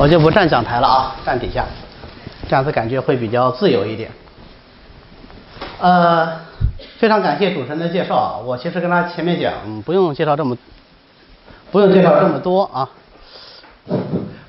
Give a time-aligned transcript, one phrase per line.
[0.00, 1.66] 我就不站讲台了啊，站底下，
[2.48, 4.10] 这样子感觉会比较自由一点。
[5.78, 6.40] 呃，
[6.96, 9.52] 非常感谢主持人的介绍啊，我其实跟他前面讲，
[9.82, 10.56] 不用介绍这么，
[11.70, 12.88] 不用介绍这么多啊，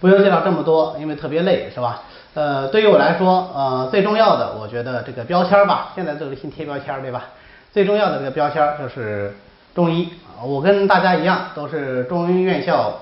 [0.00, 2.02] 不用介绍这么多，因为特别累，是吧？
[2.34, 7.24] 呃，对于我来说，呃，最重要的，我觉得这个标签吧，现在都流行贴标签，对吧？
[7.72, 9.34] 最重要的这个标签就是
[9.74, 12.98] 中医啊，我跟大家一样，都是中医院校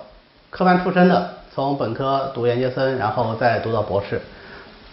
[0.51, 1.33] 科班出身的。
[1.57, 4.21] 从本科读研究生，然后再读到博士，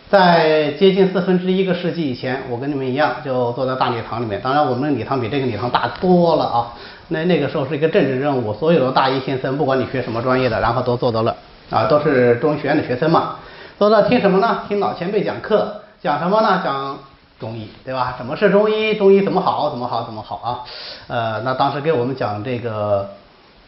[0.09, 4.39] 在接近四分之一个世纪以前，我跟你们一样，就坐在大礼堂里面。
[4.41, 6.71] 当然，我们的礼堂比这个礼堂大多了啊。
[7.09, 11.35] 那那个时候是一个政治任务，所有的大一新生，不管你学什么专业的，然后都坐到了
[11.69, 13.35] 啊，都是中医学院的学生嘛。
[13.77, 14.61] 坐到听什么呢？
[14.69, 16.61] 听老前辈讲课，讲什么呢？
[16.63, 16.97] 讲
[17.41, 18.15] 中医，对吧？
[18.17, 18.93] 什么是中医？
[18.93, 19.69] 中医怎么好？
[19.69, 20.03] 怎么好？
[20.03, 20.63] 怎么好啊？
[21.09, 23.09] 呃，那当时给我们讲这个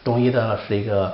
[0.06, 1.12] 中医的是一个。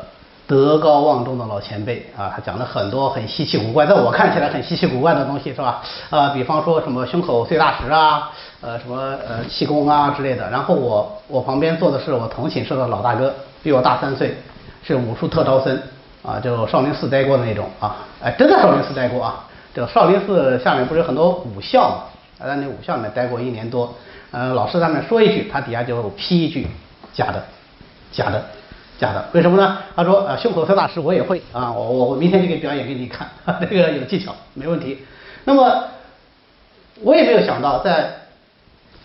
[0.52, 5.82] 德高望重的老前辈啊，他讲了很多很稀奇古怪，在我看起来很稀奇古怪的东西，是吧？
[6.10, 10.50] 啊，比方说什么胸口碎大石啊，呃，什么呃气功啊之类的。
[10.50, 14.36] 然后我我旁边坐的是我同寝室的老大哥，比我大三岁，
[14.84, 15.82] 是武术特招生
[16.22, 19.46] 啊，就少林寺待过的那种啊，哎，真的少林寺待过啊。
[19.74, 22.46] 这个少林寺下面不是有很多武校嘛？
[22.46, 23.96] 在那武校里面待过一年多，
[24.32, 26.68] 呃，老师在那说一句，他底下就批一句，
[27.14, 27.42] 假的，
[28.12, 28.44] 假的。
[29.02, 29.80] 假的，为什么呢？
[29.96, 33.28] 他说，啊，胸口碎大石我也会啊，我我我明天就给表演给你看，
[33.60, 35.00] 这个有技巧，没问题。
[35.44, 35.86] 那么
[37.02, 38.12] 我也没有想到，在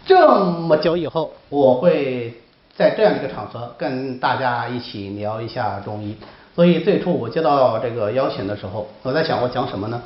[0.05, 2.35] 这么久以后，我会
[2.77, 6.15] 在这样一个场合跟大家一起聊一下中医。
[6.55, 10.03] 所以最初我接到这个邀请的时候，我在想我讲什么呢？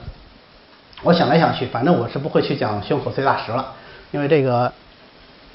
[1.03, 3.75] 我想来想去，反正我是不会去讲胸口碎大石了，
[4.13, 4.73] 因为这个，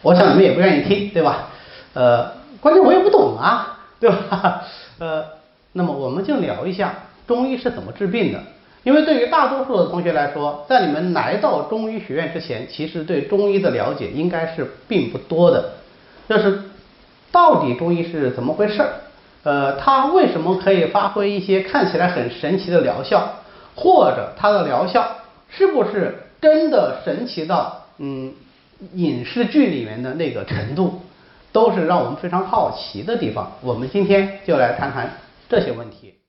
[0.02, 1.48] 我想你们也不愿意听，对吧？
[1.94, 3.72] 呃，关键我也不懂啊。
[4.06, 4.64] 对吧？
[5.00, 5.26] 呃，
[5.74, 6.94] 那么我们就聊一下
[7.26, 8.40] 中医是怎么治病的。
[8.84, 15.72] 因为对于大多数的同学来说，在你们来到中医学院之前，其实对中医的了解应该是并不多的。
[16.30, 16.62] 就是
[17.32, 18.90] 到底中医是怎么回事儿？
[19.42, 23.28] 呃，它为什么可以发挥一些看起来很神奇的疗效？
[23.76, 25.18] 或者它的疗效
[25.50, 28.34] 是不是真的神奇到嗯
[28.94, 31.02] 影视剧里面的那个程度？
[31.56, 33.50] 都是让我们非常好奇的地方。
[33.62, 35.10] 我们今天就来谈谈
[35.48, 36.25] 这些问题。